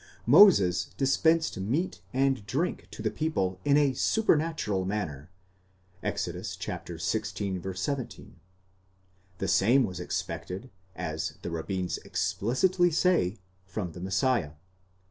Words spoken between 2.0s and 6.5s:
and drink to the people in a supernatural manner (Exod.